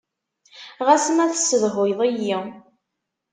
[0.87, 2.37] Ɣas ma tessedhuyeḍ-iyi.